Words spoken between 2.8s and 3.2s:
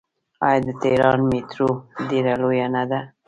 ده؟